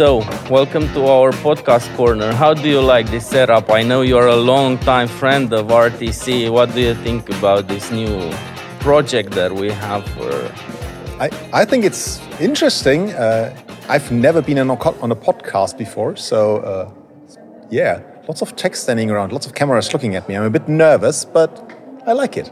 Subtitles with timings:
[0.00, 2.32] So, welcome to our podcast corner.
[2.32, 3.68] How do you like this setup?
[3.68, 6.50] I know you're a long time friend of RTC.
[6.50, 8.32] What do you think about this new
[8.78, 10.32] project that we have for?
[11.20, 13.12] I, I think it's interesting.
[13.12, 13.54] Uh,
[13.90, 16.90] I've never been on a, on a podcast before, so uh,
[17.68, 20.34] yeah, lots of tech standing around, lots of cameras looking at me.
[20.34, 21.50] I'm a bit nervous, but
[22.06, 22.50] I like it.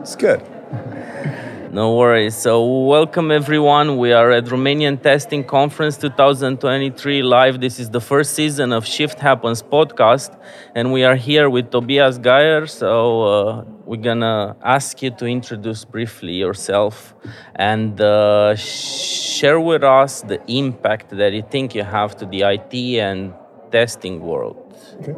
[0.00, 0.40] It's good.
[1.70, 2.34] No worries.
[2.34, 3.98] So, welcome everyone.
[3.98, 7.60] We are at Romanian Testing Conference 2023 live.
[7.60, 10.34] This is the first season of Shift Happens podcast,
[10.74, 12.66] and we are here with Tobias Geyer.
[12.66, 17.14] So, uh, we're gonna ask you to introduce briefly yourself
[17.56, 22.98] and uh, share with us the impact that you think you have to the IT
[22.98, 23.34] and
[23.70, 24.56] testing world.
[25.00, 25.14] Okay.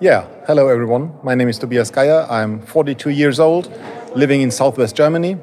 [0.00, 0.26] Yeah.
[0.46, 1.12] Hello, everyone.
[1.22, 2.26] My name is Tobias Geyer.
[2.30, 3.70] I'm 42 years old,
[4.14, 5.36] living in Southwest Germany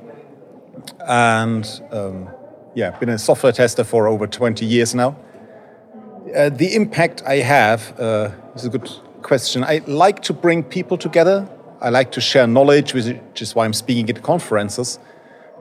[1.08, 2.30] and um,
[2.76, 5.16] yeah, been a software tester for over 20 years now.
[6.36, 8.90] Uh, the impact I have uh, is a good
[9.22, 9.64] question.
[9.64, 11.48] I like to bring people together.
[11.82, 15.00] I like to share knowledge, which is why I'm speaking at conferences.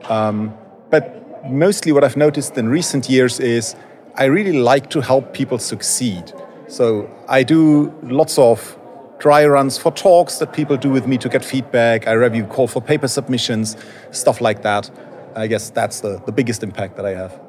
[0.05, 0.53] Um,
[0.89, 3.75] but mostly, what I've noticed in recent years is
[4.15, 6.33] I really like to help people succeed.
[6.67, 8.77] So I do lots of
[9.19, 12.07] dry runs for talks that people do with me to get feedback.
[12.07, 13.77] I review call for paper submissions,
[14.11, 14.89] stuff like that.
[15.35, 17.39] I guess that's the, the biggest impact that I have.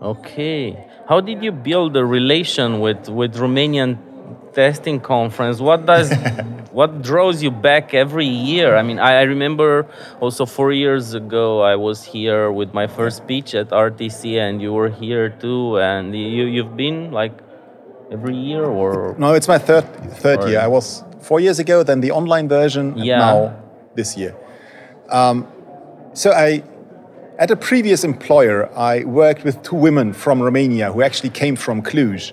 [0.00, 0.88] Okay.
[1.08, 3.98] How did you build a relation with, with Romanian
[4.52, 5.60] testing conference?
[5.60, 6.12] What does
[6.72, 8.76] what draws you back every year?
[8.76, 9.86] I mean, I, I, remember
[10.20, 14.72] also four years ago I was here with my first speech at RTC, and you
[14.72, 15.78] were here too.
[15.78, 17.32] And you you've been like
[18.10, 19.34] every year or no?
[19.34, 19.84] It's my third
[20.16, 20.60] third or, year.
[20.60, 23.18] I was four years ago, then the online version, yeah.
[23.18, 23.62] now
[23.94, 24.36] this year.
[25.08, 25.46] Um,
[26.14, 26.62] so I
[27.42, 31.82] at a previous employer, I worked with two women from Romania who actually came from
[31.82, 32.32] Cluj.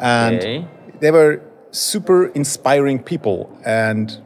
[0.00, 0.66] And okay.
[1.00, 3.38] they were super inspiring people.
[3.66, 4.18] And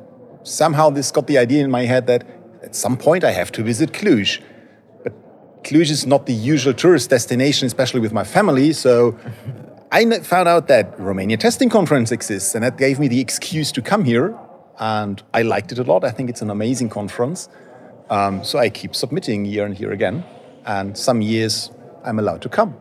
[0.44, 2.24] somehow this got the idea in my head that
[2.62, 4.40] at some point I have to visit Cluj.
[5.02, 5.14] But
[5.64, 8.72] Cluj is not the usual tourist destination, especially with my family.
[8.72, 9.18] So
[9.90, 13.82] I found out that Romania Testing Conference exists, and that gave me the excuse to
[13.82, 14.38] come here.
[14.78, 16.04] And I liked it a lot.
[16.04, 17.48] I think it's an amazing conference.
[18.10, 20.24] Um, so I keep submitting year and year again,
[20.66, 21.70] and some years
[22.04, 22.76] I'm allowed to come.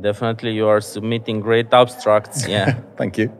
[0.00, 2.46] Definitely, you are submitting great abstracts.
[2.48, 2.80] Yeah.
[2.96, 3.32] Thank you.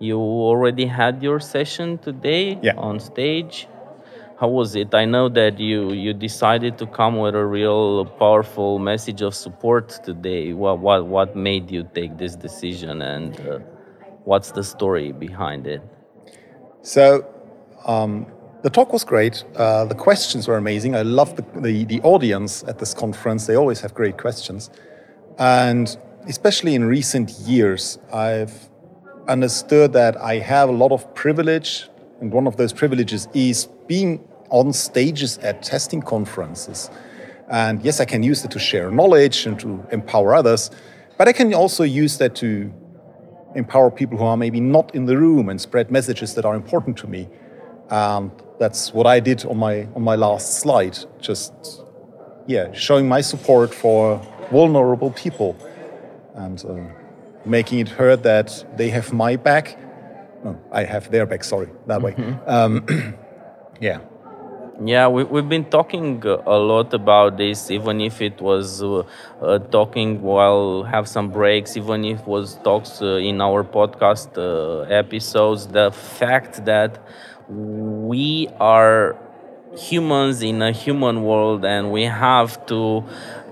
[0.00, 2.74] you already had your session today yeah.
[2.76, 3.68] on stage.
[4.40, 4.92] How was it?
[4.92, 10.00] I know that you you decided to come with a real powerful message of support
[10.02, 10.52] today.
[10.52, 13.60] What what what made you take this decision, and uh,
[14.24, 15.82] what's the story behind it?
[16.82, 17.24] So.
[17.86, 18.26] Um,
[18.62, 19.44] the talk was great.
[19.56, 20.94] Uh, the questions were amazing.
[20.94, 23.46] I love the, the, the, audience at this conference.
[23.46, 24.70] They always have great questions.
[25.38, 25.96] And
[26.28, 28.70] especially in recent years, I've
[29.26, 31.88] understood that I have a lot of privilege.
[32.20, 36.88] And one of those privileges is being on stages at testing conferences.
[37.48, 40.70] And yes, I can use it to share knowledge and to empower others,
[41.18, 42.72] but I can also use that to
[43.54, 46.96] empower people who are maybe not in the room and spread messages that are important
[46.98, 47.28] to me.
[47.90, 50.96] Um, that's what I did on my on my last slide.
[51.28, 51.52] Just
[52.46, 54.00] yeah, showing my support for
[54.52, 55.56] vulnerable people
[56.34, 56.74] and uh,
[57.44, 59.66] making it heard that they have my back.
[60.44, 61.42] No, I have their back.
[61.44, 62.12] Sorry, that way.
[62.12, 62.48] Mm-hmm.
[62.56, 62.72] Um,
[63.80, 63.98] yeah.
[64.84, 69.04] Yeah, we, we've been talking a lot about this, even if it was uh,
[69.40, 74.30] uh, talking while have some breaks, even if it was talks uh, in our podcast
[74.38, 75.68] uh, episodes.
[75.68, 76.98] The fact that
[77.52, 79.16] we are
[79.76, 83.04] humans in a human world and we have to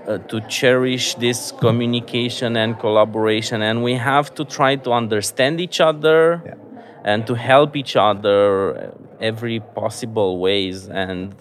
[0.07, 5.79] uh, to cherish this communication and collaboration and we have to try to understand each
[5.79, 6.55] other yeah.
[7.03, 11.35] and to help each other every possible ways and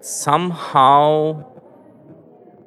[0.00, 1.44] somehow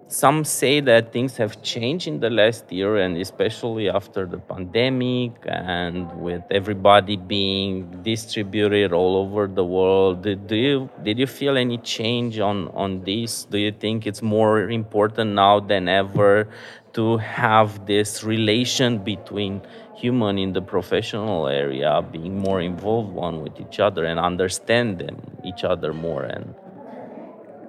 [0.09, 5.33] some say that things have changed in the last year and especially after the pandemic
[5.45, 10.23] and with everybody being distributed all over the world.
[10.23, 13.45] Did you did you feel any change on on this?
[13.45, 16.49] Do you think it's more important now than ever
[16.93, 19.61] to have this relation between
[19.95, 25.17] human in the professional area being more involved one with each other and understand them
[25.43, 26.55] each other more and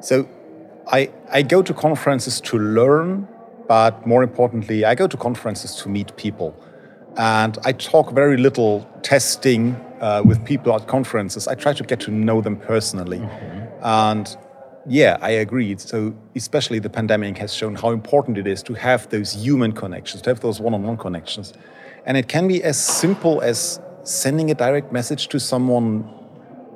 [0.00, 0.26] so
[0.86, 3.28] I, I go to conferences to learn,
[3.68, 6.54] but more importantly, I go to conferences to meet people.
[7.16, 11.48] And I talk very little testing uh, with people at conferences.
[11.48, 13.18] I try to get to know them personally.
[13.18, 13.84] Mm-hmm.
[13.84, 14.36] And
[14.86, 15.76] yeah, I agree.
[15.78, 20.22] So, especially the pandemic has shown how important it is to have those human connections,
[20.22, 21.52] to have those one on one connections.
[22.06, 26.08] And it can be as simple as sending a direct message to someone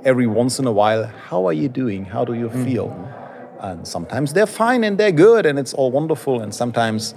[0.04, 2.04] every once in a while How are you doing?
[2.04, 2.88] How do you feel?
[2.88, 3.23] Mm-hmm.
[3.64, 6.42] And sometimes they're fine and they're good and it's all wonderful.
[6.42, 7.14] And sometimes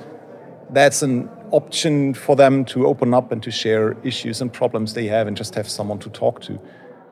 [0.70, 5.08] that's an option for them to open up and to share issues and problems they
[5.08, 6.60] have and just have someone to talk to.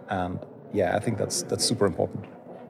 [0.10, 0.40] And
[0.74, 2.26] yeah, I think that's, that's super important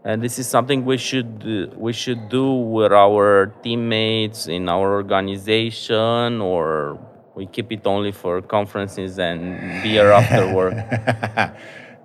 [0.06, 4.94] and this is something we should uh, we should do with our teammates in our
[4.94, 7.00] organization or
[7.34, 10.78] we keep it only for conferences and beer after work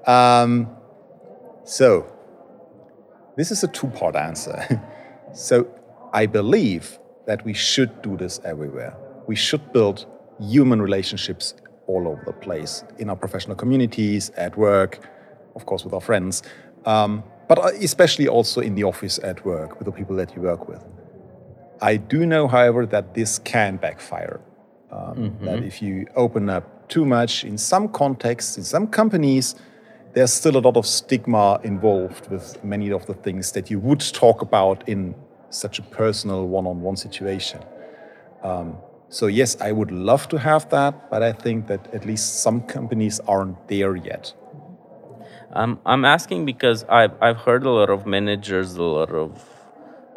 [0.08, 0.66] um,
[1.64, 2.06] so
[3.36, 4.80] this is a two-part answer
[5.32, 5.66] so
[6.12, 8.96] i believe that we should do this everywhere
[9.26, 10.06] we should build
[10.40, 11.54] human relationships
[11.86, 15.06] all over the place in our professional communities at work
[15.54, 16.42] of course with our friends
[16.86, 20.42] um, but uh, especially also in the office at work with the people that you
[20.42, 20.84] work with.
[21.82, 24.40] I do know, however, that this can backfire.
[24.92, 25.44] Um, mm-hmm.
[25.46, 29.56] That if you open up too much in some contexts, in some companies,
[30.12, 34.00] there's still a lot of stigma involved with many of the things that you would
[34.00, 35.14] talk about in
[35.50, 37.60] such a personal one on one situation.
[38.42, 38.76] Um,
[39.08, 42.62] so, yes, I would love to have that, but I think that at least some
[42.62, 44.32] companies aren't there yet.
[45.52, 49.44] I'm I'm asking because I've I've heard a lot of managers, a lot of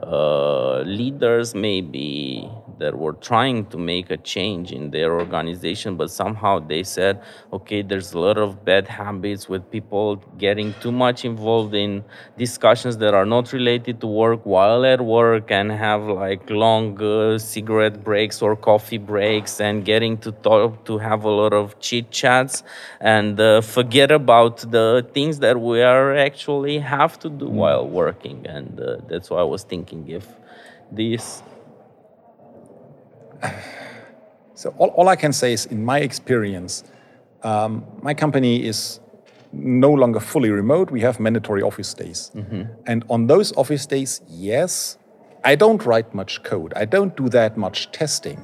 [0.01, 6.59] uh, leaders maybe that were trying to make a change in their organization, but somehow
[6.59, 7.21] they said,
[7.51, 12.03] okay, there's a lot of bad habits with people getting too much involved in
[12.37, 17.37] discussions that are not related to work while at work and have like long uh,
[17.37, 22.09] cigarette breaks or coffee breaks and getting to talk to have a lot of chit
[22.11, 22.63] chats
[22.99, 27.51] and uh, forget about the things that we are actually have to do mm.
[27.61, 28.45] while working.
[28.47, 30.27] And uh, that's why I was thinking if
[30.91, 31.43] this
[34.55, 36.83] so all, all I can say is, in my experience,
[37.43, 38.99] um, my company is
[39.51, 40.89] no longer fully remote.
[40.91, 42.63] We have mandatory office days, mm-hmm.
[42.87, 44.97] and on those office days, yes,
[45.43, 46.73] I don't write much code.
[46.75, 48.39] I don't do that much testing,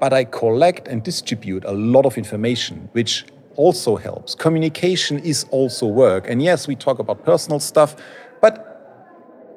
[0.00, 3.24] but I collect and distribute a lot of information, which
[3.54, 4.34] also helps.
[4.34, 7.96] Communication is also work, and yes, we talk about personal stuff,
[8.40, 8.62] but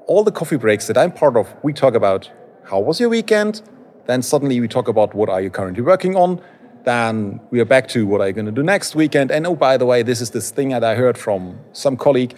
[0.08, 2.32] all the coffee breaks that I'm part of, we talk about
[2.64, 3.62] how was your weekend,
[4.10, 6.42] then suddenly we talk about what are you currently working on.
[6.84, 9.30] Then we are back to what are you going to do next weekend.
[9.30, 12.36] And oh, by the way, this is this thing that I heard from some colleague.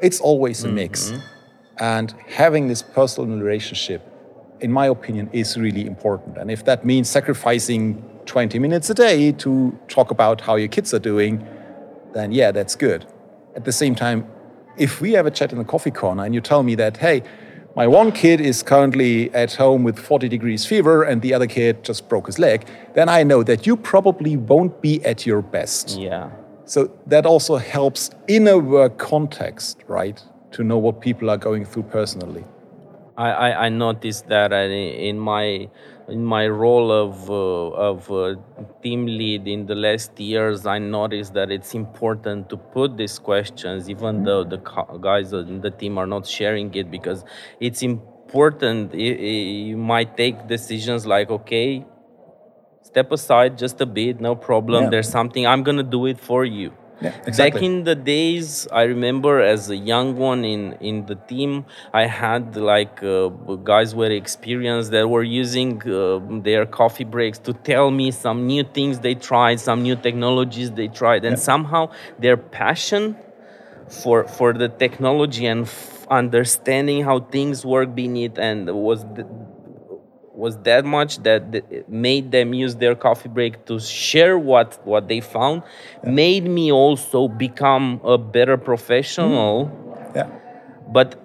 [0.00, 1.10] It's always a mix.
[1.10, 1.26] Mm-hmm.
[1.78, 4.02] And having this personal relationship,
[4.60, 6.38] in my opinion, is really important.
[6.38, 10.92] And if that means sacrificing 20 minutes a day to talk about how your kids
[10.92, 11.46] are doing,
[12.14, 13.06] then yeah, that's good.
[13.54, 14.26] At the same time,
[14.76, 17.22] if we have a chat in the coffee corner and you tell me that, hey,
[17.76, 21.84] my one kid is currently at home with 40 degrees fever and the other kid
[21.84, 25.98] just broke his leg, then I know that you probably won't be at your best.
[25.98, 26.30] Yeah.
[26.64, 30.18] So that also helps in a work context, right?
[30.52, 32.46] To know what people are going through personally.
[33.18, 35.68] I, I, I noticed that in my
[36.08, 38.36] in my role of uh, of uh,
[38.82, 43.90] team lead in the last years, I noticed that it's important to put these questions,
[43.90, 44.58] even though the
[45.00, 47.24] guys in the team are not sharing it, because
[47.60, 48.94] it's important.
[48.94, 51.84] You might take decisions like, okay,
[52.82, 54.84] step aside just a bit, no problem.
[54.84, 54.90] Yeah.
[54.90, 57.60] There's something I'm gonna do it for you yeah, exactly.
[57.60, 62.06] Back in the days, I remember as a young one in, in the team, I
[62.06, 63.28] had like uh,
[63.64, 68.64] guys with experience that were using uh, their coffee breaks to tell me some new
[68.64, 71.42] things they tried, some new technologies they tried, and yeah.
[71.42, 73.16] somehow their passion
[73.88, 75.68] for for the technology and
[76.10, 79.04] understanding how things work beneath and was
[80.36, 85.20] was that much that made them use their coffee break to share what what they
[85.20, 85.62] found
[86.04, 86.10] yeah.
[86.10, 89.66] made me also become a better professional.
[89.66, 90.16] Mm.
[90.16, 90.30] yeah.
[90.88, 91.22] But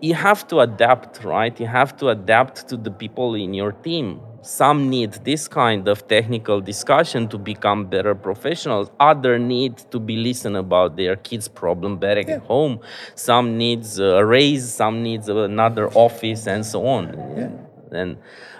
[0.00, 1.58] you have to adapt right?
[1.60, 4.20] You have to adapt to the people in your team.
[4.40, 8.90] Some need this kind of technical discussion to become better professionals.
[9.00, 12.36] Other need to be listened about their kids problem better yeah.
[12.36, 12.80] at home.
[13.14, 17.04] Some needs a raise some needs another office and so on.
[17.36, 17.50] Yeah
[17.94, 18.16] and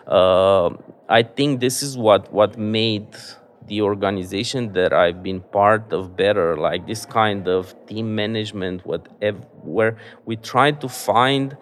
[0.06, 0.70] uh,
[1.08, 3.08] I think this is what what made
[3.66, 9.38] the organization that I've been part of better, like this kind of team management, whatever,
[9.62, 11.56] where we try to find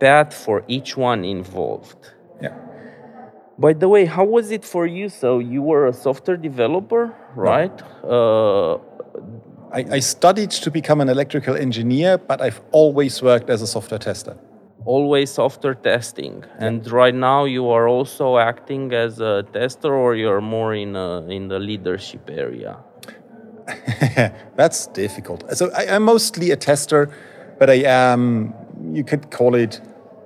[0.00, 2.12] path for each one involved.
[2.40, 2.56] Yeah.
[3.58, 5.08] By the way, how was it for you?
[5.08, 7.82] So you were a software developer, right?
[8.02, 8.78] Uh,
[9.72, 13.98] I, I studied to become an electrical engineer, but I've always worked as a software
[13.98, 14.36] tester.
[14.86, 20.40] Always software testing, and right now you are also acting as a tester, or you're
[20.40, 22.76] more in a, in the leadership area.
[24.56, 25.44] That's difficult.
[25.56, 27.10] So I, am mostly a tester,
[27.58, 28.52] but I am,
[28.92, 29.80] you could call it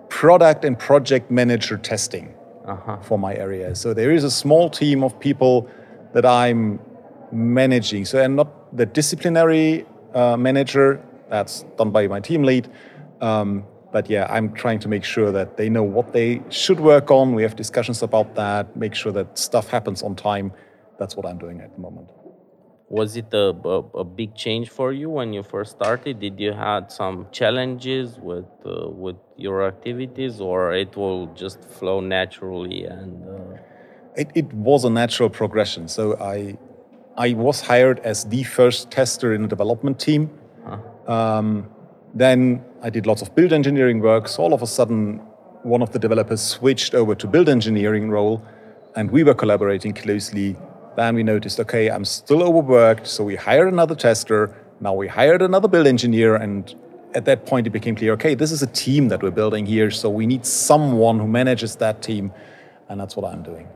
[0.09, 2.35] product and project manager testing
[2.67, 2.99] uh-huh.
[3.03, 3.75] for my area.
[3.75, 5.69] So there is a small team of people
[6.13, 6.81] that I'm
[7.33, 8.05] managing.
[8.05, 12.71] So I'm not the disciplinary uh, manager, that's done by my team lead.
[13.21, 17.11] Um, but yeah, I'm trying to make sure that they know what they should work
[17.11, 17.35] on.
[17.35, 20.53] We have discussions about that, make sure that stuff happens on time.
[20.99, 22.11] That's what I'm doing at the moment.
[22.91, 26.21] Was it a, a, a big change for you when you first started?
[26.21, 32.01] Did you had some challenges with uh, with your activities, or it will just flow
[32.01, 32.85] naturally?
[32.85, 33.59] And uh...
[34.17, 35.87] it, it was a natural progression.
[35.89, 36.57] So I
[37.19, 40.31] I was hired as the first tester in the development team.
[40.65, 41.13] Huh.
[41.13, 41.69] Um,
[42.15, 44.29] then I did lots of build engineering work.
[44.29, 45.17] So all of a sudden,
[45.63, 48.41] one of the developers switched over to build engineering role,
[48.95, 50.57] and we were collaborating closely.
[50.97, 54.55] Then we noticed, okay, I'm still overworked, so we hired another tester.
[54.81, 56.73] Now we hired another build engineer, and
[57.15, 59.91] at that point it became clear, okay, this is a team that we're building here,
[59.91, 62.33] so we need someone who manages that team,
[62.89, 63.69] and that's what I'm doing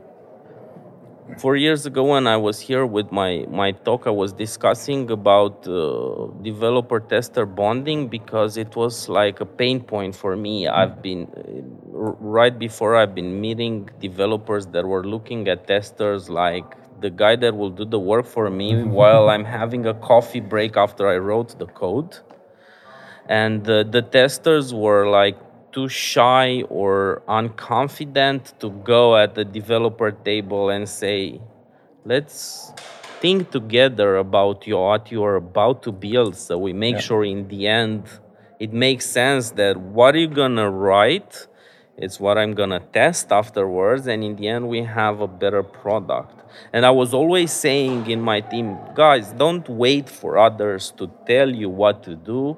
[1.37, 5.67] four years ago when i was here with my, my talk i was discussing about
[5.67, 10.67] uh, developer tester bonding because it was like a pain point for me.
[10.67, 16.65] I've been uh, right before i've been meeting developers that were looking at testers like
[17.01, 20.77] the guy that will do the work for me while i'm having a coffee break
[20.77, 22.17] after i wrote the code.
[23.29, 25.37] And uh, the testers were like
[25.73, 31.41] too shy or unconfident to go at the developer table and say,
[32.05, 32.71] let's
[33.19, 37.01] think together about your, what you are about to build so we make yeah.
[37.01, 38.03] sure in the end
[38.59, 41.47] it makes sense that what you're gonna write
[41.97, 46.41] is what I'm gonna test afterwards, and in the end, we have a better product.
[46.71, 51.49] And I was always saying in my team, guys, don't wait for others to tell
[51.49, 52.57] you what to do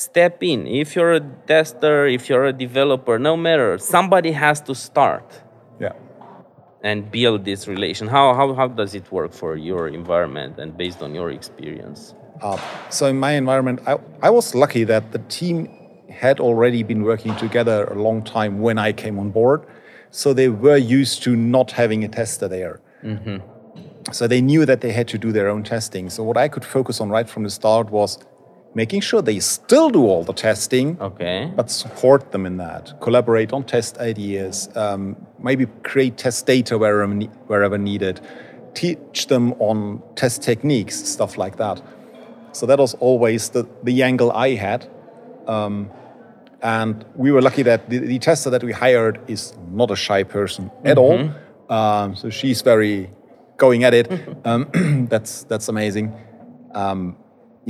[0.00, 0.66] step in.
[0.66, 5.42] If you're a tester, if you're a developer, no matter, somebody has to start.
[5.78, 5.92] Yeah.
[6.82, 8.08] And build this relation.
[8.08, 12.14] How, how, how does it work for your environment and based on your experience?
[12.40, 15.68] Uh, so, in my environment, I, I was lucky that the team
[16.08, 19.66] had already been working together a long time when I came on board.
[20.10, 22.80] So, they were used to not having a tester there.
[23.04, 24.12] Mm-hmm.
[24.12, 26.08] So, they knew that they had to do their own testing.
[26.08, 28.18] So, what I could focus on right from the start was
[28.74, 33.00] making sure they still do all the testing, okay, but support them in that.
[33.00, 37.12] Collaborate on test ideas, um, maybe create test data wherever,
[37.46, 38.20] wherever needed,
[38.74, 41.82] teach them on test techniques, stuff like that.
[42.52, 44.88] So that was always the, the angle I had.
[45.46, 45.90] Um,
[46.62, 50.24] and we were lucky that the, the, tester that we hired is not a shy
[50.24, 51.32] person at mm-hmm.
[51.70, 51.76] all.
[51.76, 53.10] Um, so she's very
[53.56, 54.10] going at it.
[54.44, 56.14] um, that's that's amazing.
[56.74, 57.16] Um,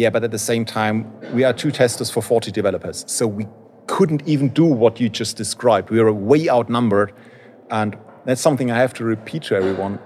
[0.00, 3.04] yeah, but at the same time, we are two testers for 40 developers.
[3.07, 3.47] So we
[3.87, 5.90] couldn't even do what you just described.
[5.90, 7.12] We were way outnumbered.
[7.71, 9.99] And that's something I have to repeat to everyone.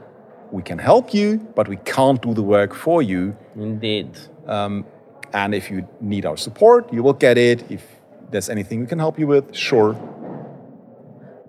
[0.51, 3.37] We can help you, but we can't do the work for you.
[3.55, 4.19] Indeed.
[4.49, 4.85] Um,
[5.33, 7.71] and if you need our support, you will get it.
[7.71, 7.85] If
[8.33, 9.95] there's anything we can help you with, sure,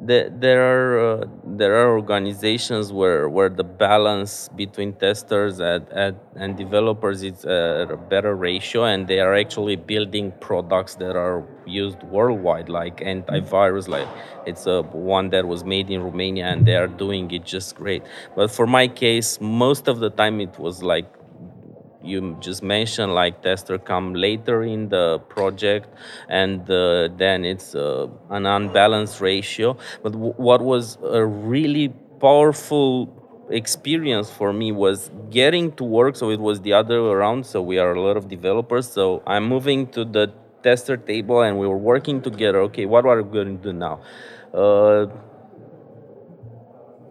[0.06, 6.58] there are uh, there are organizations where where the balance between testers and, and, and
[6.58, 12.70] developers is a better ratio and they are actually building products that are used worldwide
[12.70, 14.08] like antivirus like
[14.46, 18.04] it's a one that was made in Romania and they are doing it just great.
[18.36, 21.08] But for my case most of the time it was like
[22.06, 25.88] you just mentioned like tester come later in the project
[26.30, 29.78] and uh, then it's uh, an unbalanced ratio.
[30.04, 33.10] But w- what was a really powerful
[33.50, 37.46] experience for me was getting to work so it was the other way around.
[37.46, 40.32] So we are a lot of developers so i'm moving to the
[40.64, 42.60] tester table and we were working together.
[42.62, 44.00] Okay what are we going to do now?
[44.54, 45.08] Uh,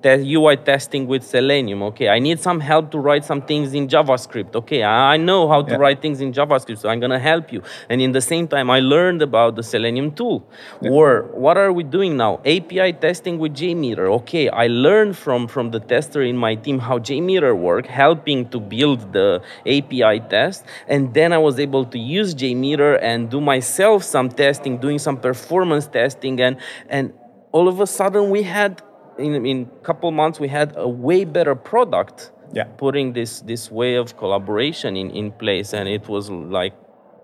[0.05, 1.83] te- UI testing with Selenium.
[1.91, 4.55] Okay, I need some help to write some things in JavaScript.
[4.55, 5.79] Okay, I know how to yeah.
[5.79, 7.63] write things in JavaScript, so I'm gonna help you.
[7.89, 10.39] And in the same time, I learned about the Selenium tool.
[10.83, 10.91] Yeah.
[10.91, 11.07] Or
[11.45, 12.33] what are we doing now?
[12.45, 14.07] API testing with JMeter.
[14.21, 18.61] Okay, I learned from from the tester in my team how JMeter work, helping to
[18.61, 19.43] build the
[19.75, 24.77] API test, and then I was able to use JMeter and do myself some testing,
[24.87, 26.59] doing some performance testing, and
[26.91, 27.15] and
[27.53, 28.83] all of a sudden we had
[29.19, 32.67] in in couple months we had a way better product Yeah.
[32.77, 35.73] putting this this way of collaboration in, in place.
[35.79, 36.75] And it was like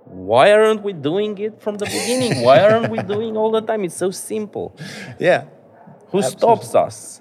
[0.07, 2.43] why aren't we doing it from the beginning?
[2.47, 3.85] Why aren't we doing all the time?
[3.85, 4.67] It's so simple.
[5.21, 5.45] Yeah.
[6.13, 7.21] who stops us?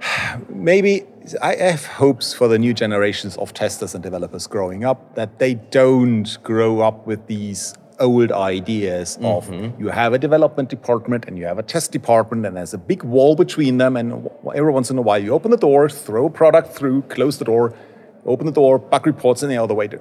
[0.48, 1.04] Maybe
[1.40, 5.54] I have hopes for the new generations of testers and developers growing up that they
[5.54, 9.80] don't grow up with these old ideas of mm-hmm.
[9.80, 13.02] you have a development department and you have a test department and there's a big
[13.02, 16.30] wall between them and every once in a while you open the door throw a
[16.30, 17.74] product through close the door
[18.24, 20.00] open the door bug reports in the other way to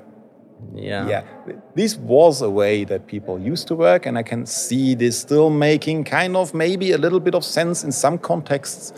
[0.76, 1.08] yeah.
[1.08, 1.54] Yeah.
[1.76, 5.50] This was a way that people used to work and i can see this still
[5.50, 8.94] making kind of maybe a little bit of sense in some contexts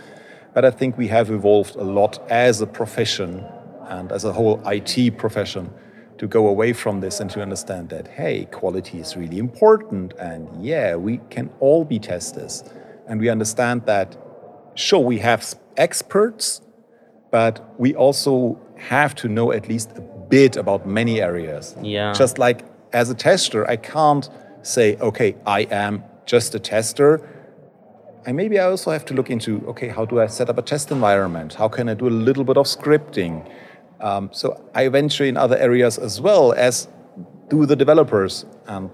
[0.53, 3.43] but i think we have evolved a lot as a profession
[3.87, 5.73] and as a whole it profession
[6.17, 10.47] to go away from this and to understand that hey quality is really important and
[10.63, 12.63] yeah we can all be testers
[13.07, 14.15] and we understand that
[14.75, 16.61] sure we have experts
[17.33, 21.75] but we also have to know at least a bit about many areas.
[21.81, 22.13] Yeah.
[22.13, 24.29] Just like as a tester, I can't
[24.61, 27.27] say, okay, I am just a tester.
[28.25, 30.61] And maybe I also have to look into, okay, how do I set up a
[30.61, 31.55] test environment?
[31.55, 33.33] How can I do a little bit of scripting?
[34.03, 36.89] Um, so I venture in other areas as well as
[37.49, 38.45] do the developers.
[38.67, 38.89] And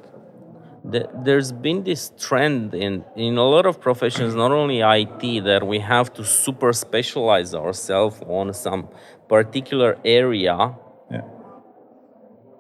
[0.90, 5.68] Th- there's been this trend in in a lot of professions not only IT that
[5.68, 8.88] we have to super specialize ourselves on some
[9.28, 10.74] particular area
[11.12, 11.22] yeah.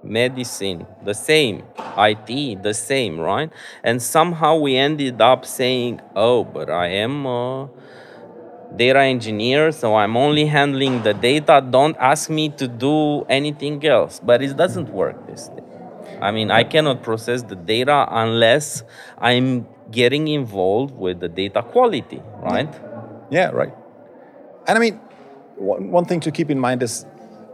[0.04, 1.64] medicine the same
[1.98, 3.50] IT the same right
[3.86, 7.70] and somehow we ended up saying oh but I am a
[8.76, 14.20] data engineer so I'm only handling the data don't ask me to do anything else
[14.24, 15.64] but it doesn't work this way
[16.22, 18.84] I mean, I cannot process the data unless
[19.18, 22.70] I'm getting involved with the data quality, right?
[23.32, 23.74] Yeah, right.
[24.68, 24.96] And I mean,
[25.56, 27.06] one, one thing to keep in mind is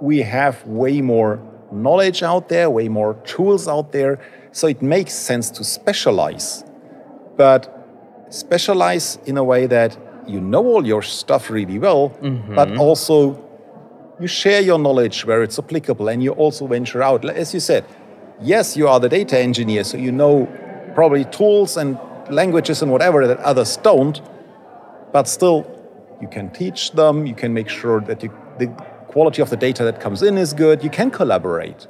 [0.01, 1.39] we have way more
[1.71, 4.19] knowledge out there, way more tools out there.
[4.51, 6.63] So it makes sense to specialize,
[7.37, 7.71] but
[8.29, 9.97] specialize in a way that
[10.27, 12.79] you know all your stuff really well, but mm-hmm.
[12.79, 13.41] also
[14.19, 17.25] you share your knowledge where it's applicable and you also venture out.
[17.25, 17.85] As you said,
[18.41, 20.47] yes, you are the data engineer, so you know
[20.93, 21.97] probably tools and
[22.29, 24.21] languages and whatever that others don't,
[25.11, 25.65] but still
[26.21, 28.67] you can teach them, you can make sure that you, the
[29.07, 31.87] quality of the data that comes in is good, you can collaborate.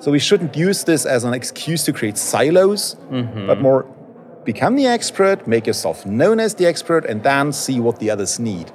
[0.00, 3.62] So we shouldn't use this as an excuse to create silos, but mm-hmm.
[3.62, 3.86] more
[4.44, 8.38] become the expert, make yourself known as the expert, and then see what the others
[8.38, 8.70] need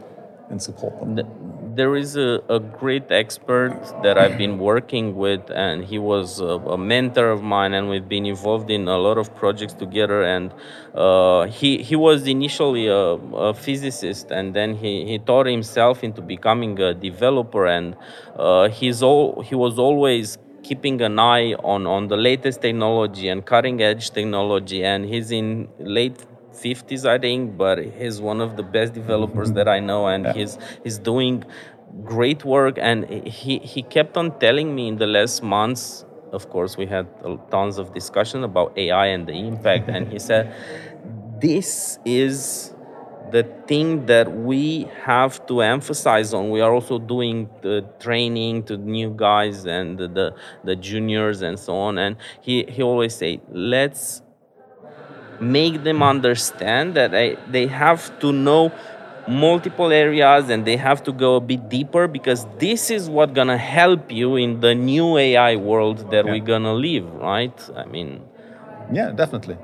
[0.49, 1.27] and support them.
[1.75, 6.57] There is a, a great expert that I've been working with, and he was a,
[6.75, 10.23] a mentor of mine, and we've been involved in a lot of projects together.
[10.23, 10.51] And
[10.93, 16.21] uh, he he was initially a, a physicist, and then he, he taught himself into
[16.21, 17.95] becoming a developer, and
[18.35, 23.45] uh, he's all he was always keeping an eye on on the latest technology and
[23.45, 28.63] cutting edge technology, and he's in late 50s i think but he's one of the
[28.63, 31.43] best developers that i know and he's he's doing
[32.03, 36.77] great work and he he kept on telling me in the last months of course
[36.77, 37.07] we had
[37.49, 40.53] tons of discussion about ai and the impact and he said
[41.39, 42.73] this is
[43.31, 48.77] the thing that we have to emphasize on we are also doing the training to
[48.77, 53.39] new guys and the the, the juniors and so on and he he always say
[53.51, 54.21] let's
[55.39, 58.71] make them understand that they, they have to know
[59.27, 63.57] multiple areas and they have to go a bit deeper because this is what gonna
[63.57, 66.31] help you in the new AI world that Yeah.
[66.31, 67.69] we're gonna live, right?
[67.75, 68.21] I mean,
[68.91, 69.55] Yeah, definitely.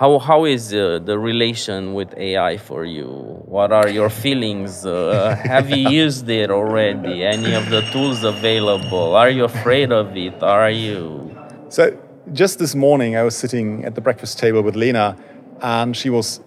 [0.00, 3.08] How how is uh, the relation with AI for you?
[3.44, 4.86] What are your feelings?
[4.86, 7.22] Uh, have you used it already?
[7.22, 9.14] Any of the tools available?
[9.14, 10.42] Are you afraid of it?
[10.42, 11.36] Are you?
[11.68, 11.82] So
[12.32, 15.18] just this morning, I was sitting at the breakfast table with Lena,
[15.60, 16.40] and she was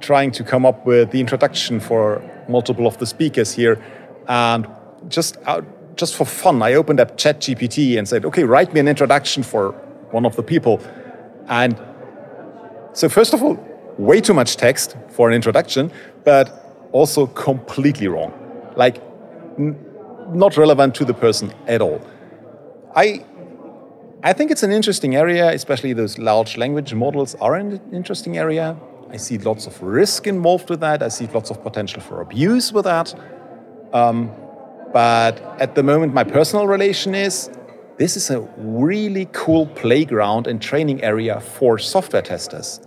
[0.00, 3.82] trying to come up with the introduction for multiple of the speakers here.
[4.28, 4.66] And
[5.08, 5.64] just out,
[5.96, 9.72] just for fun, I opened up ChatGPT and said, "Okay, write me an introduction for
[10.10, 10.82] one of the people."
[11.48, 11.80] And
[12.96, 13.58] so, first of all,
[13.98, 15.92] way too much text for an introduction,
[16.24, 18.32] but also completely wrong,
[18.74, 19.02] like
[19.58, 22.00] not relevant to the person at all.
[22.94, 23.22] I
[24.22, 28.74] I think it's an interesting area, especially those large language models are an interesting area.
[29.10, 31.02] I see lots of risk involved with that.
[31.02, 33.14] I see lots of potential for abuse with that.
[33.92, 34.30] Um,
[34.94, 37.50] but at the moment, my personal relation is
[37.98, 42.85] this is a really cool playground and training area for software testers.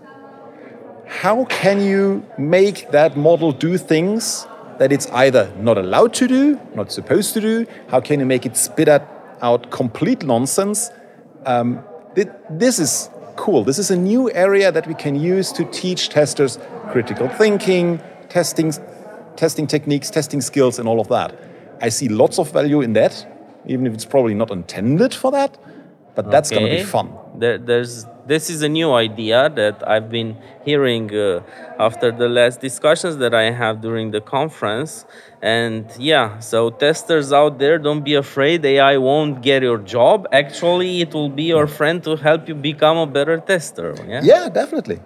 [1.09, 4.45] How can you make that model do things
[4.77, 7.65] that it's either not allowed to do, not supposed to do?
[7.87, 10.91] How can you make it spit out complete nonsense?
[11.47, 11.83] Um,
[12.15, 13.63] this is cool.
[13.63, 16.59] This is a new area that we can use to teach testers
[16.91, 18.71] critical thinking, testing,
[19.35, 21.37] testing techniques, testing skills, and all of that.
[21.81, 23.25] I see lots of value in that,
[23.65, 25.57] even if it's probably not intended for that,
[26.13, 26.59] but that's okay.
[26.59, 27.11] going to be fun.
[27.35, 31.41] There, there's this is a new idea that I've been hearing uh,
[31.79, 35.03] after the last discussions that I have during the conference.
[35.41, 38.63] And yeah, so testers out there, don't be afraid.
[38.63, 40.27] AI won't get your job.
[40.31, 43.95] Actually, it will be your friend to help you become a better tester.
[44.07, 44.99] Yeah, yeah definitely.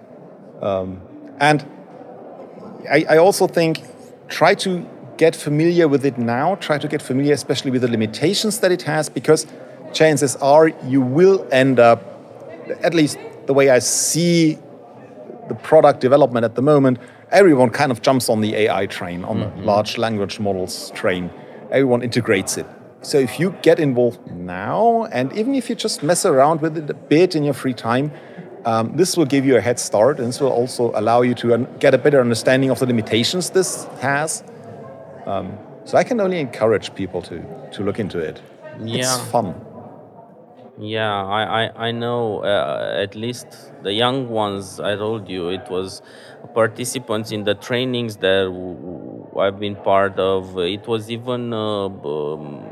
[0.60, 1.00] Um,
[1.40, 1.64] and
[2.90, 3.82] I, I also think
[4.28, 6.56] try to get familiar with it now.
[6.56, 9.46] Try to get familiar, especially with the limitations that it has, because
[9.94, 12.13] chances are you will end up
[12.82, 14.58] at least the way I see
[15.48, 16.98] the product development at the moment,
[17.30, 19.60] everyone kind of jumps on the AI train, on mm-hmm.
[19.60, 21.30] the large language models train.
[21.70, 22.66] Everyone integrates it.
[23.02, 26.88] So if you get involved now, and even if you just mess around with it
[26.88, 28.10] a bit in your free time,
[28.64, 31.66] um, this will give you a head start, and this will also allow you to
[31.80, 34.42] get a better understanding of the limitations this has.
[35.26, 38.40] Um, so I can only encourage people to to look into it.
[38.80, 39.00] Yeah.
[39.00, 39.54] It's fun.
[40.78, 43.46] Yeah, I, I, I know uh, at least
[43.82, 46.02] the young ones, I told you, it was
[46.52, 48.46] participants in the trainings that
[49.38, 50.58] I've been part of.
[50.58, 52.64] It was even uh, um,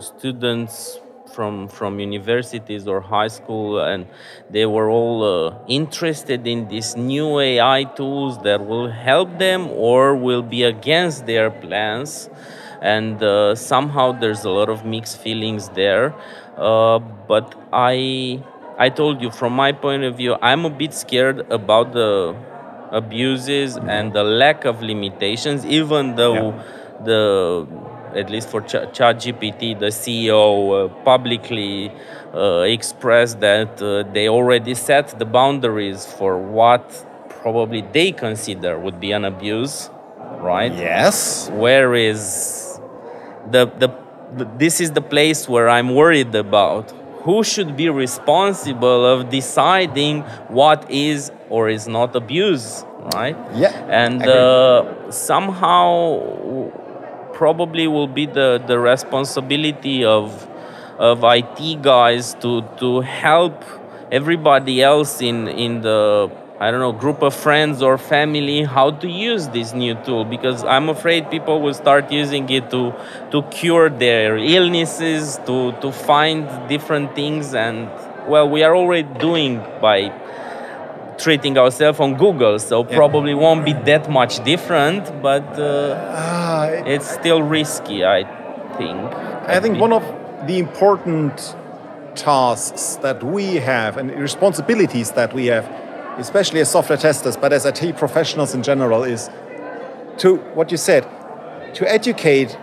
[0.00, 0.98] students
[1.34, 4.06] from from universities or high school and
[4.50, 10.16] they were all uh, interested in these new AI tools that will help them or
[10.16, 12.30] will be against their plans
[12.80, 16.14] and uh, somehow there's a lot of mixed feelings there
[16.58, 18.42] uh, but I
[18.78, 22.36] I told you from my point of view, I'm a bit scared about the
[22.90, 27.04] abuses and the lack of limitations, even though yeah.
[27.04, 27.66] the
[28.14, 31.92] at least for Ch- ChatGPT, the CEO uh, publicly
[32.34, 37.04] uh, expressed that uh, they already set the boundaries for what
[37.42, 39.90] probably they consider would be an abuse,
[40.38, 40.72] right?
[40.72, 41.50] Yes.
[41.50, 42.80] Where is
[43.50, 43.88] the the
[44.58, 50.90] this is the place where I'm worried about who should be responsible of deciding what
[50.90, 53.36] is or is not abuse, right?
[53.54, 53.72] Yeah.
[53.88, 56.70] And uh, somehow
[57.32, 60.46] probably will be the, the responsibility of
[60.98, 63.62] of IT guys to to help
[64.10, 69.08] everybody else in in the I don't know, group of friends or family how to
[69.08, 72.92] use this new tool because I'm afraid people will start using it to
[73.30, 77.88] to cure their illnesses, to to find different things and
[78.26, 80.12] well, we are already doing by
[81.18, 82.96] treating ourselves on Google, so yeah.
[82.96, 88.22] probably won't be that much different, but uh, uh, it's still risky, I
[88.76, 88.98] think.
[89.48, 90.04] I think one of
[90.46, 91.56] the important
[92.14, 95.66] tasks that we have and responsibilities that we have
[96.18, 99.30] especially as software testers, but as IT professionals in general, is
[100.18, 101.06] to what you said,
[101.74, 102.56] to educate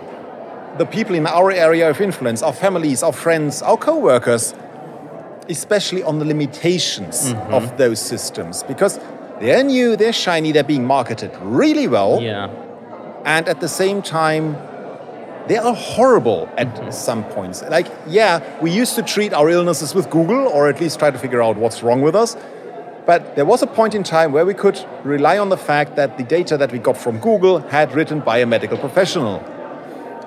[0.78, 4.54] the people in our area of influence, our families, our friends, our co-workers,
[5.48, 7.54] especially on the limitations mm-hmm.
[7.54, 9.00] of those systems, because
[9.40, 12.50] they're new, they're shiny, they're being marketed really well, yeah.
[13.24, 14.58] and at the same time,
[15.48, 16.90] they are horrible at mm-hmm.
[16.90, 17.62] some points.
[17.62, 21.20] Like, yeah, we used to treat our illnesses with Google, or at least try to
[21.20, 22.36] figure out what's wrong with us.
[23.06, 26.18] But there was a point in time where we could rely on the fact that
[26.18, 29.44] the data that we got from Google had written by a medical professional.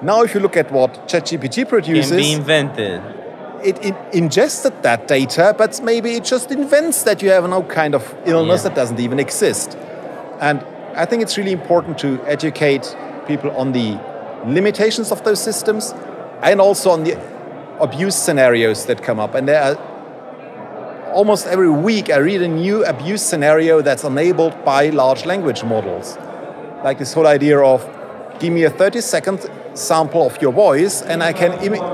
[0.00, 3.02] Now, if you look at what ChatGPT produces, can be invented.
[3.64, 7.96] It, it, ingested that data, but maybe it just invents that you have no kind
[7.96, 8.68] of illness yeah.
[8.68, 9.76] that doesn't even exist.
[10.40, 10.64] And
[10.94, 14.00] I think it's really important to educate people on the
[14.46, 15.92] limitations of those systems
[16.42, 17.20] and also on the
[17.80, 19.34] abuse scenarios that come up.
[19.34, 19.97] And there are
[21.12, 26.16] almost every week I read a new abuse scenario that's enabled by large language models.
[26.84, 27.88] Like this whole idea of
[28.38, 31.52] give me a 30 second sample of your voice and I can,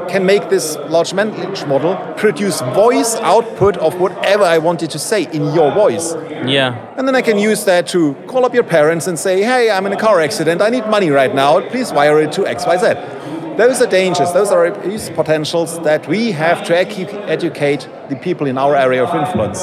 [0.09, 5.25] can make this large language model produce voice output of whatever I wanted to say
[5.25, 6.15] in your voice.
[6.47, 6.95] Yeah.
[6.97, 9.87] And then I can use that to call up your parents and say, hey, I'm
[9.87, 13.24] in a car accident, I need money right now, please wire it to XYZ
[13.57, 18.59] those are dangers, those are abuse potentials that we have to educate the people in
[18.59, 19.61] our area of influence.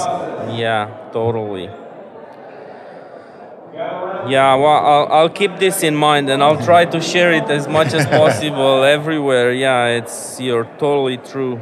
[0.58, 1.70] Yeah, totally.
[4.28, 7.68] Yeah, well, I'll, I'll keep this in mind and I'll try to share it as
[7.68, 9.52] much as possible everywhere.
[9.52, 11.60] Yeah, it's you're totally true.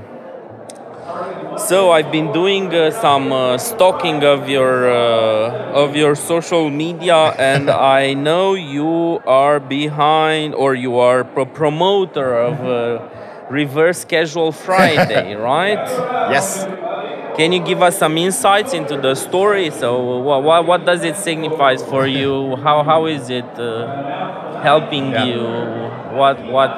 [1.57, 7.15] So I've been doing uh, some uh, stalking of your uh, of your social media,
[7.37, 14.51] and I know you are behind, or you are pro promoter of uh, Reverse Casual
[14.51, 15.83] Friday, right?
[16.31, 16.65] Yes.
[17.37, 19.69] Can you give us some insights into the story?
[19.69, 22.55] So, what, what, does it signify for you?
[22.57, 25.25] How, how is it uh, helping Yeah.
[25.25, 25.43] you?
[26.17, 26.71] What, what?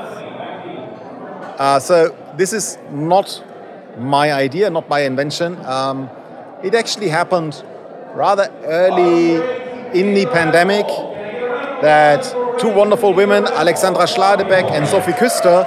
[1.57, 3.41] Uh, so this is not
[3.97, 5.63] my idea, not my invention.
[5.65, 6.09] Um,
[6.63, 7.63] it actually happened
[8.13, 9.35] rather early
[9.99, 10.85] in the pandemic
[11.81, 12.23] that
[12.59, 15.65] two wonderful women, Alexandra Schladebeck and Sophie Küster,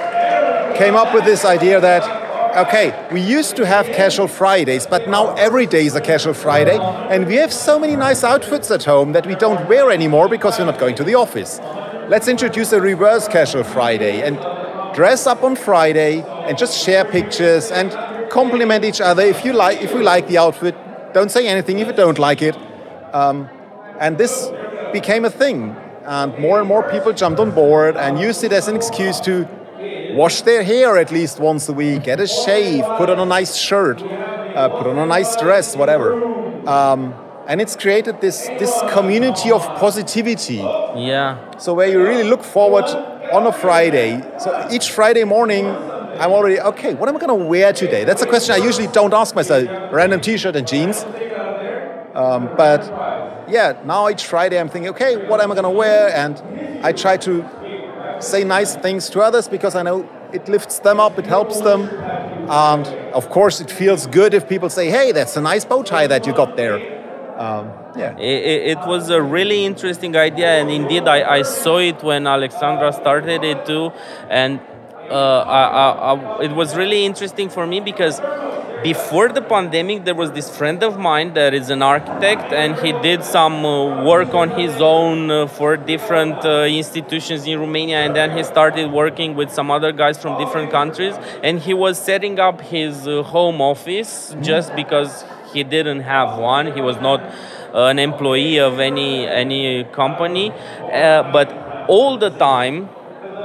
[0.77, 5.33] came up with this idea that, okay, we used to have casual Fridays, but now
[5.35, 9.11] every day is a casual Friday, and we have so many nice outfits at home
[9.11, 11.59] that we don't wear anymore because we're not going to the office.
[12.07, 14.37] Let's introduce a reverse casual Friday and
[14.95, 17.91] dress up on Friday and just share pictures and
[18.35, 20.75] compliment each other if you like if we like the outfit.
[21.13, 22.55] Don't say anything if you don't like it.
[23.13, 23.49] Um,
[23.99, 24.51] and this
[24.91, 28.67] became a thing, and more and more people jumped on board and used it as
[28.67, 29.47] an excuse to
[30.15, 33.55] wash their hair at least once a week, get a shave, put on a nice
[33.55, 36.09] shirt, uh, put on a nice dress, whatever.
[36.67, 37.13] Um,
[37.47, 40.63] and it's created this this community of positivity.
[41.11, 41.57] Yeah.
[41.57, 42.87] So where you really look forward
[43.31, 44.21] on a Friday.
[44.39, 45.65] So each Friday morning,
[46.19, 46.93] I'm already okay.
[46.93, 48.03] What am I going to wear today?
[48.03, 49.67] That's a question I usually don't ask myself.
[49.91, 51.03] Random T-shirt and jeans.
[52.13, 52.81] Um, but
[53.49, 56.15] yeah, now each Friday I'm thinking, okay, what am I going to wear?
[56.15, 56.41] And
[56.85, 57.45] I try to
[58.19, 61.89] say nice things to others because I know it lifts them up, it helps them.
[62.49, 66.07] And of course, it feels good if people say, hey, that's a nice bow tie
[66.07, 66.75] that you got there.
[67.37, 68.17] Um, yeah.
[68.17, 72.93] It, it was a really interesting idea, and indeed, I, I saw it when Alexandra
[72.93, 73.91] started it too,
[74.29, 74.61] and
[75.13, 78.19] I, I, I, it was really interesting for me because
[78.83, 82.91] before the pandemic, there was this friend of mine that is an architect, and he
[82.91, 88.15] did some uh, work on his own uh, for different uh, institutions in Romania, and
[88.15, 92.39] then he started working with some other guys from different countries, and he was setting
[92.39, 96.73] up his uh, home office just because he didn't have one.
[96.73, 97.21] He was not
[97.73, 101.47] an employee of any any company, uh, but
[101.87, 102.89] all the time,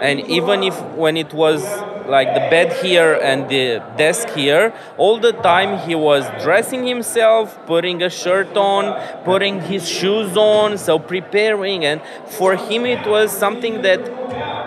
[0.01, 1.63] and even if when it was
[2.07, 7.59] like the bed here and the desk here, all the time he was dressing himself,
[7.67, 8.83] putting a shirt on,
[9.25, 14.01] putting his shoes on, so preparing, and for him it was something that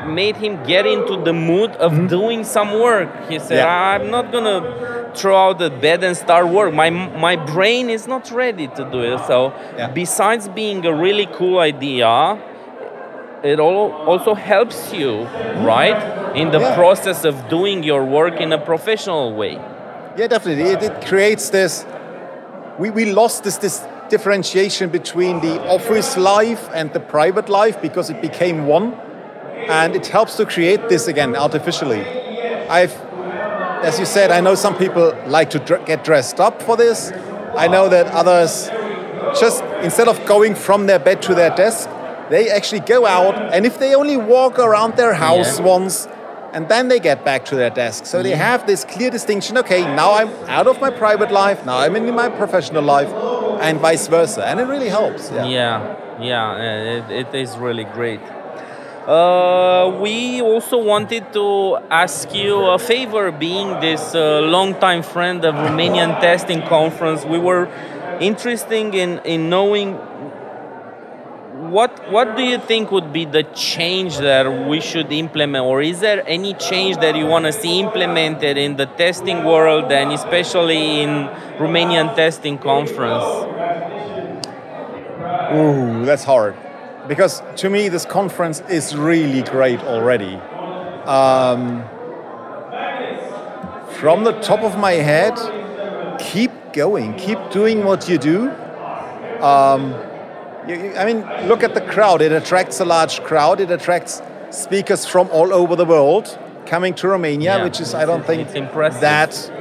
[0.08, 2.08] made him get into the mood of mm-hmm.
[2.08, 3.10] doing some work.
[3.30, 3.92] He said, Yeah.
[3.92, 6.74] "I'm not gonna throw out the bed and start work.
[6.74, 9.88] My my brain is not ready to do it." So, Yeah.
[9.90, 12.38] besides being a really cool idea,
[13.44, 15.24] it all also helps you,
[15.66, 16.76] right, in the Yeah.
[16.76, 19.60] process of doing your work in a professional way.
[20.18, 20.72] Yeah, definitely.
[20.72, 21.86] It, it creates this.
[22.80, 28.10] We, we lost this this differentiation between the office life and the private life because
[28.14, 28.94] it became one,
[29.68, 32.02] and it helps to create this again artificially.
[32.70, 32.94] I've,
[33.84, 37.12] as you said, I know some people like to dr- get dressed up for this.
[37.58, 38.70] I know that others
[39.40, 41.90] just instead of going from their bed to their desk,
[42.30, 45.66] they actually go out, and if they only walk around their house Yeah.
[45.66, 46.08] once,
[46.54, 48.06] and then they get back to their desk.
[48.06, 51.78] So they have this clear distinction okay, now I'm out of my private life, now
[51.80, 53.12] I'm in my professional life,
[53.60, 54.46] and vice versa.
[54.46, 55.32] And it really helps.
[55.32, 55.46] Yeah.
[55.46, 58.22] Yeah, yeah, uh, it, it is really great.
[59.08, 65.56] Uh, we also wanted to ask you a favor, being this uh, longtime friend of
[65.56, 67.26] Romanian Testing Conference.
[67.26, 67.68] We were
[68.22, 70.00] interested in, in knowing
[71.74, 76.00] what what do you think would be the change that we should implement, or is
[76.02, 81.02] there any change that you want to see implemented in the testing world and especially
[81.02, 81.10] in
[81.58, 83.26] Romanian Testing Conference?
[85.56, 86.56] Ooh, that's hard.
[87.08, 90.36] Because to me, this conference is really great already.
[91.06, 91.84] Um,
[94.00, 95.36] from the top of my head,
[96.20, 98.50] keep going, keep doing what you do.
[99.42, 100.13] Um,
[100.68, 102.22] you, you- I mean, look at the crowd.
[102.22, 103.60] It attracts a large crowd.
[103.60, 108.06] It attracts speakers from all over the world coming to Romania, Yeah, which is, I
[108.06, 108.48] don't think,
[109.02, 109.52] that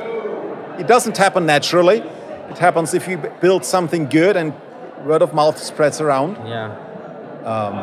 [0.78, 1.98] it doesn't happen naturally.
[2.50, 4.52] It happens if you build something good and
[5.04, 6.36] word of mouth spreads around.
[6.46, 6.76] Yeah.
[7.44, 7.74] Um,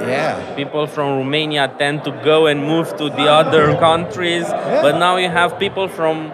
[0.00, 0.54] yeah.
[0.56, 5.28] people from Romania tend to go and move to the other countries, but now you
[5.28, 6.32] have people from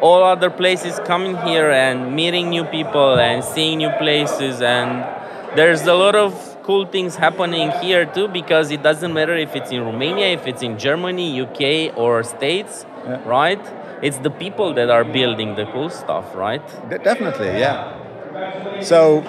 [0.00, 5.04] all other places coming here and meeting new people and seeing new places and
[5.54, 9.70] there's a lot of cool things happening here too because it doesn't matter if it's
[9.70, 12.86] in Romania, if it's in Germany, UK or States.
[13.26, 13.60] right?
[14.02, 16.62] It's the people that are building the cool stuff, right?
[16.88, 18.80] De- definitely, yeah.
[18.80, 19.24] So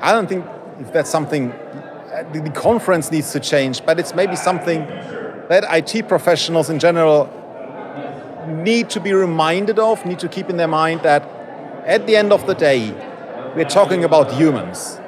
[0.00, 0.44] I don't think
[0.80, 4.86] if that's something uh, the, the conference needs to change, but it's maybe something
[5.48, 7.28] that IT professionals in general
[8.48, 11.22] need to be reminded of, need to keep in their mind that
[11.86, 12.92] at the end of the day,
[13.54, 15.00] we're talking about humans.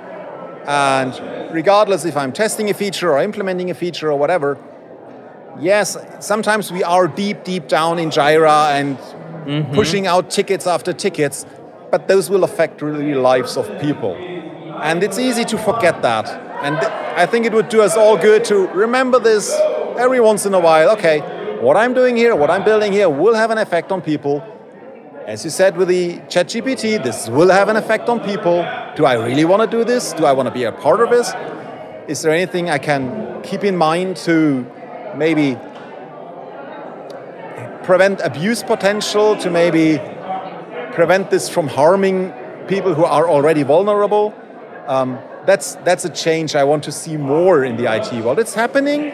[0.71, 4.57] And regardless if I'm testing a feature or implementing a feature or whatever,
[5.59, 9.75] yes, sometimes we are deep, deep down in Jira and mm-hmm.
[9.75, 11.45] pushing out tickets after tickets,
[11.91, 14.15] but those will affect really lives of people.
[14.81, 16.29] And it's easy to forget that.
[16.63, 19.53] And I think it would do us all good to remember this
[19.99, 20.91] every once in a while.
[20.91, 21.19] Okay,
[21.61, 24.41] what I'm doing here, what I'm building here will have an effect on people.
[25.27, 28.65] As you said with the ChatGPT, this will have an effect on people.
[28.97, 30.13] Do I really want to do this?
[30.13, 31.33] Do I want to be a part of this?
[32.09, 34.67] Is there anything I can keep in mind to
[35.17, 35.57] maybe
[37.85, 39.99] prevent abuse potential, to maybe
[40.93, 42.33] prevent this from harming
[42.67, 44.35] people who are already vulnerable?
[44.89, 48.41] Um, that's, that's a change I want to see more in the IT world.
[48.41, 49.13] It's happening,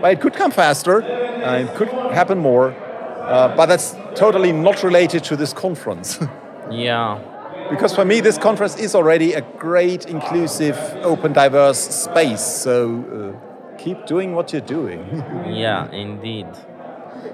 [0.00, 4.82] but it could come faster, uh, it could happen more, uh, but that's totally not
[4.82, 6.18] related to this conference.
[6.70, 7.35] yeah.
[7.70, 12.40] Because for me, this conference is already a great, inclusive, open, diverse space.
[12.40, 15.04] So uh, keep doing what you're doing.
[15.48, 16.46] yeah, indeed,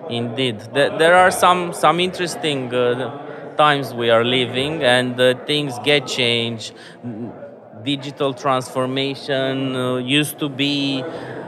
[0.08, 0.60] indeed.
[0.72, 6.72] There are some some interesting uh, times we are living, and uh, things get changed
[7.84, 11.02] digital transformation uh, used to be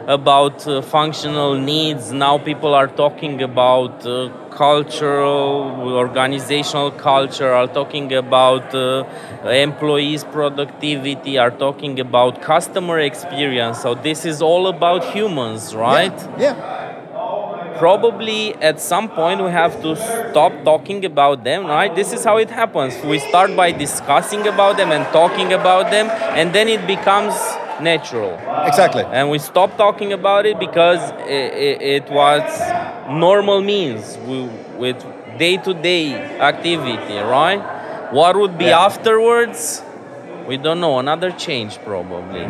[0.07, 2.13] about uh, functional needs.
[2.13, 9.05] Now people are talking about uh, cultural, organizational culture, are talking about uh,
[9.45, 13.81] employees' productivity, are talking about customer experience.
[13.81, 16.17] So this is all about humans, right?
[16.39, 16.55] yeah.
[16.57, 16.84] yeah
[17.85, 21.95] probably at some point we have to stop talking about them right?
[21.95, 22.95] This is how it happens.
[23.05, 26.07] We start by discussing about them and talking about them
[26.39, 27.35] and then it becomes
[27.89, 28.33] natural.
[28.71, 29.05] Exactly.
[29.05, 31.03] And we stop talking about it because
[31.39, 32.43] it, it, it was
[33.11, 34.17] normal means
[34.79, 34.99] with
[35.39, 37.61] day-to-day activity right?
[38.15, 38.87] What would be yeah.
[38.87, 39.83] afterwards
[40.47, 42.47] we don't know another change probably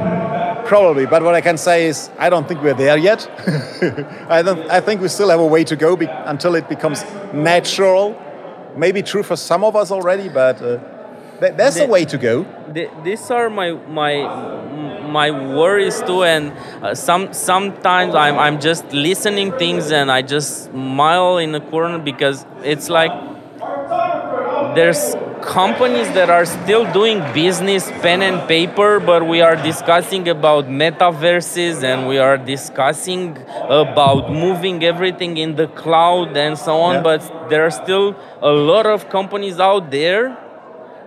[0.66, 3.28] Probably, but what I can say is I don't think we're there yet.
[4.30, 4.70] I don't.
[4.70, 7.04] I think we still have a way to go be, until it becomes
[7.34, 8.18] natural.
[8.74, 10.78] Maybe true for some of us already, but uh,
[11.40, 12.46] th there's the, a way to go.
[12.72, 14.14] The, these are my my
[15.18, 16.52] my worries too, and
[16.82, 21.98] uh, some sometimes I'm I'm just listening things and I just smile in the corner
[21.98, 23.12] because it's like
[24.74, 30.64] there's companies that are still doing business pen and paper but we are discussing about
[30.64, 33.36] metaverses and we are discussing
[33.68, 37.02] about moving everything in the cloud and so on yeah.
[37.02, 40.36] but there are still a lot of companies out there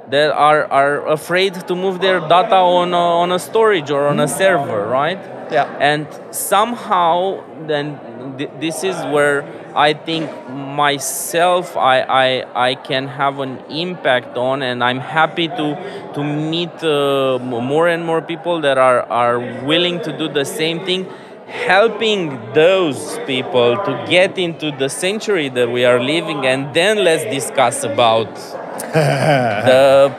[0.09, 4.19] that are, are afraid to move their data on a, on a storage or on
[4.19, 5.77] a server right yeah.
[5.79, 13.39] And somehow then th- this is where I think myself I, I, I can have
[13.39, 18.77] an impact on and I'm happy to to meet uh, more and more people that
[18.77, 21.07] are, are willing to do the same thing
[21.47, 26.45] helping those people to get into the century that we are living.
[26.45, 28.35] And then let's discuss about
[28.93, 30.13] the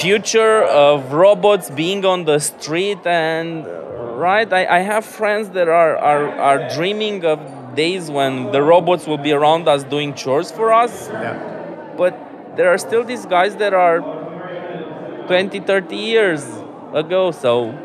[0.00, 3.66] future of robots being on the street and
[4.22, 7.40] right I, I have friends that are, are, are dreaming of
[7.74, 11.08] days when the robots will be around us doing chores for us.
[11.08, 11.94] Yeah.
[11.96, 13.98] But there are still these guys that are
[15.26, 16.44] 20, 30 years
[16.94, 17.32] ago.
[17.32, 17.76] So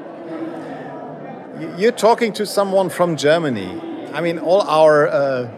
[1.78, 3.82] you're talking to someone from Germany.
[4.14, 5.50] I mean, all our uh,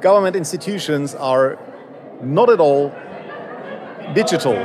[0.00, 1.58] government institutions are
[2.20, 2.92] not at all
[4.14, 4.56] digital.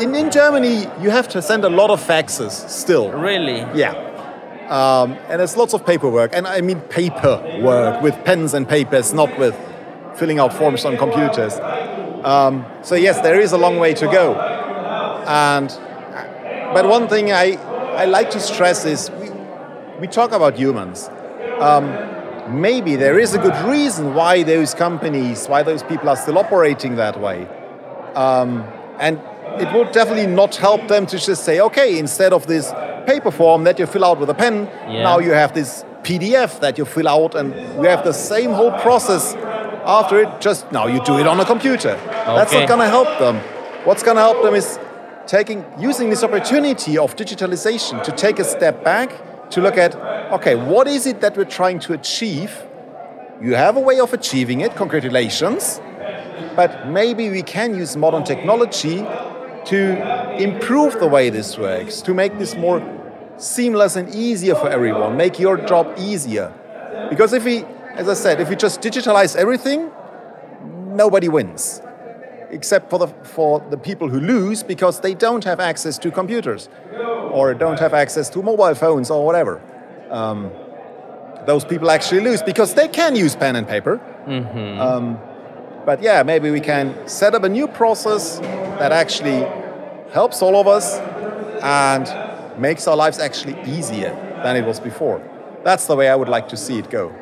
[0.00, 3.10] In, in Germany, you have to send a lot of faxes still.
[3.12, 3.60] Really?
[3.74, 4.03] Yeah.
[4.68, 9.38] Um, and it's lots of paperwork, and I mean paperwork with pens and papers, not
[9.38, 9.54] with
[10.16, 11.54] filling out forms on computers.
[12.24, 14.34] Um, so yes, there is a long way to go.
[15.26, 15.68] And
[16.74, 17.56] but one thing I
[17.94, 19.30] I like to stress is we,
[20.00, 21.08] we talk about humans.
[21.60, 26.38] Um, maybe there is a good reason why those companies, why those people are still
[26.38, 27.46] operating that way.
[28.14, 28.64] Um,
[28.98, 29.20] and
[29.60, 32.72] it would definitely not help them to just say, okay, instead of this
[33.06, 34.66] paper form that you fill out with a pen.
[34.88, 35.02] Yeah.
[35.02, 38.72] Now you have this PDF that you fill out, and we have the same whole
[38.80, 39.34] process
[39.84, 40.40] after it.
[40.40, 41.90] Just now you do it on a computer.
[41.90, 42.24] Okay.
[42.26, 43.36] That's not going to help them.
[43.84, 44.78] What's going to help them is
[45.26, 49.10] taking using this opportunity of digitalization to take a step back
[49.50, 49.94] to look at
[50.32, 52.62] okay, what is it that we're trying to achieve,
[53.40, 55.80] You have a way of achieving it, congratulations.
[56.56, 59.04] But maybe we can use modern technology
[59.66, 62.82] to improve the way this works, to make this more
[63.36, 66.52] seamless and easier for everyone, make your job easier.
[67.10, 69.90] Because if we, as I said, if we just digitalize everything,
[70.86, 71.80] nobody wins.
[72.50, 76.68] Except for the, for the people who lose because they don't have access to computers
[77.32, 79.60] or don't have access to mobile phones or whatever.
[80.10, 80.52] Um,
[81.46, 84.00] those people actually lose because they can use pen and paper.
[84.26, 84.80] Mm-hmm.
[84.80, 85.18] Um,
[85.84, 88.38] but yeah, maybe we can set up a new process
[88.78, 89.46] that actually
[90.12, 90.98] helps all of us
[91.62, 94.10] and makes our lives actually easier
[94.42, 95.22] than it was before.
[95.64, 97.12] That's the way I would like to see it go.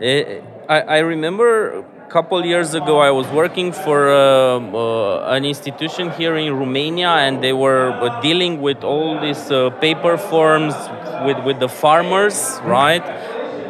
[0.00, 5.44] Eh, I, I remember a couple years ago I was working for uh, uh, an
[5.44, 10.74] institution here in Romania and they were uh, dealing with all these uh, paper forms
[11.24, 13.04] with, with the farmers, right?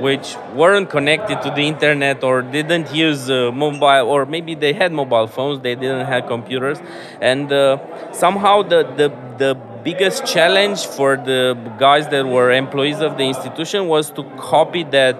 [0.00, 4.92] Which weren't connected to the internet or didn't use uh, mobile or maybe they had
[4.92, 6.78] mobile phones they didn't have computers.
[7.20, 13.16] And uh, somehow the, the the biggest challenge for the guys that were employees of
[13.16, 15.16] the institution was to copy that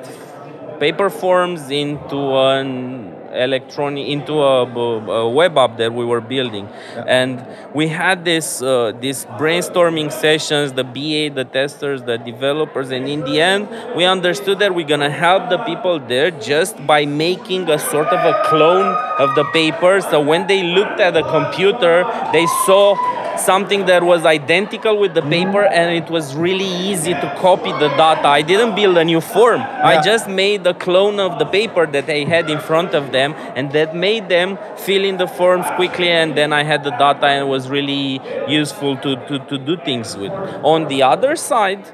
[0.80, 7.04] paper forms into an electronic into a, a, web app that we were building yeah.
[7.06, 13.08] and we had this uh, this brainstorming sessions the ba the testers the developers and
[13.08, 17.04] in the end we understood that we're going to help the people there just by
[17.04, 21.22] making a sort of a clone of the paper so when they looked at the
[21.22, 22.94] computer they saw
[23.38, 27.88] something that was identical with the paper and it was really easy to copy the
[27.88, 28.26] data.
[28.26, 29.60] I didn't build a new form.
[29.60, 29.86] Yeah.
[29.86, 33.34] I just made a clone of the paper that they had in front of them
[33.56, 37.26] and that made them fill in the forms quickly and then I had the data
[37.26, 40.32] and it was really useful to, to, to do things with.
[40.62, 41.84] On the other side,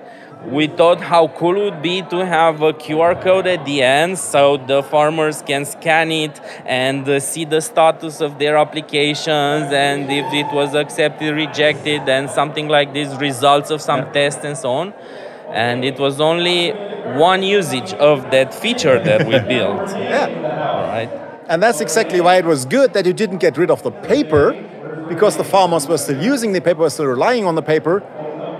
[0.46, 4.18] we thought how cool it would be to have a QR code at the end
[4.18, 10.10] so the farmers can scan it and uh, see the status of their applications and
[10.10, 14.12] if it was accepted, rejected, and something like this, results of some yeah.
[14.12, 14.94] tests and so on.
[15.48, 19.88] And it was only one usage of that feature that we built.
[19.90, 20.26] yeah.
[20.88, 21.10] Right.
[21.48, 24.52] And that's exactly why it was good that you didn't get rid of the paper
[25.08, 28.02] because the farmers were still using the paper, were still relying on the paper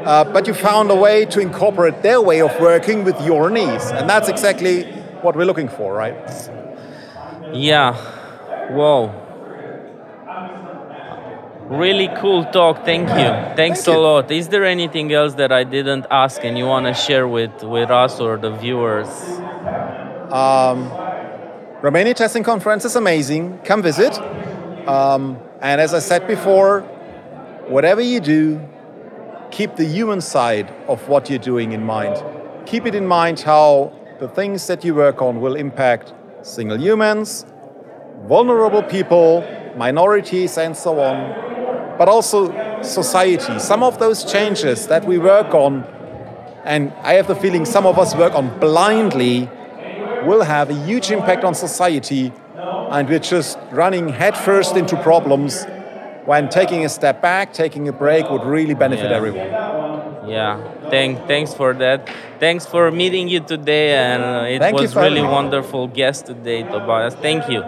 [0.05, 3.91] uh, but you found a way to incorporate their way of working with your needs.
[3.91, 4.85] And that's exactly
[5.23, 6.15] what we're looking for, right?
[7.53, 7.95] Yeah.
[8.71, 9.21] Whoa.
[11.69, 12.85] Really cool talk.
[12.85, 13.57] Thank you.
[13.57, 13.99] Thanks Thank a you.
[13.99, 14.31] lot.
[14.31, 17.91] Is there anything else that I didn't ask and you want to share with, with
[17.91, 19.09] us or the viewers?
[20.31, 20.91] Um,
[21.81, 23.61] Romania Testing Conference is amazing.
[23.65, 24.19] Come visit.
[24.87, 26.83] Um, and as I said before,
[27.69, 28.61] whatever you do,
[29.55, 32.21] keep the human side of what you're doing in mind.
[32.67, 37.47] Keep it in mind how the things that you work on will impact single humans,
[38.27, 39.47] vulnerable people,
[39.77, 42.51] minorities, and so on, but also
[42.83, 43.61] society.
[43.61, 45.85] Some of those changes that we work on,
[46.65, 49.49] and I have the feeling some of us work on blindly,
[50.27, 55.65] will have a huge impact on society, and we're just running headfirst into problems
[56.27, 59.17] when taking a step back, taking a break would really benefit yeah.
[59.17, 59.49] everyone.
[60.29, 62.09] Yeah, thank, thanks for that.
[62.41, 67.15] Thanks for meeting you today, and it Thank was really wonderful guest today, Tobias.
[67.15, 67.63] Thank you.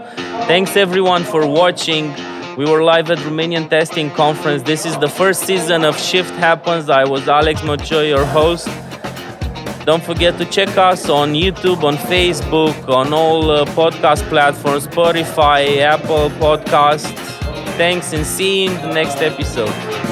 [0.48, 2.14] Thanks everyone for watching.
[2.56, 4.62] We were live at Romanian Testing Conference.
[4.62, 6.88] This is the first season of Shift Happens.
[6.88, 8.68] I was Alex Mocioi, your host.
[9.84, 15.78] Don't forget to check us on YouTube, on Facebook, on all uh, podcast platforms, Spotify,
[15.78, 17.25] Apple Podcasts.
[17.76, 20.05] Thanks and see you in the next episode.